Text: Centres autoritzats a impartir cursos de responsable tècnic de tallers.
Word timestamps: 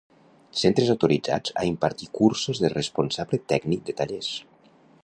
Centres 0.61 0.89
autoritzats 0.93 1.53
a 1.63 1.67
impartir 1.73 2.09
cursos 2.21 2.63
de 2.65 2.73
responsable 2.79 3.41
tècnic 3.55 3.87
de 3.93 3.97
tallers. 4.03 4.33